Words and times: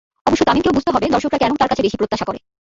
অবশ্য 0.25 0.43
তামিমকেও 0.45 0.75
বুঝতে 0.75 0.91
হবে 0.91 1.07
দর্শকেরা 1.15 1.41
কেন 1.41 1.51
তার 1.55 1.69
কাছে 1.71 1.85
বেশি 1.85 1.97
প্রত্যাশা 1.99 2.25
করে। 2.25 2.39